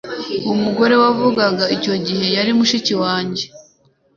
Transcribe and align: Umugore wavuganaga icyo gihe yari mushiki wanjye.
Umugore 0.53 0.93
wavuganaga 1.01 1.65
icyo 1.75 1.93
gihe 2.05 2.25
yari 2.35 2.51
mushiki 2.57 2.93
wanjye. 3.03 3.45